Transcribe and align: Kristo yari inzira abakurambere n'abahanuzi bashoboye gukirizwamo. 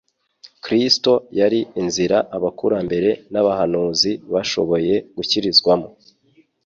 Kristo 0.63 1.11
yari 1.39 1.59
inzira 1.81 2.17
abakurambere 2.37 3.09
n'abahanuzi 3.31 4.11
bashoboye 4.33 4.95
gukirizwamo. 5.15 5.87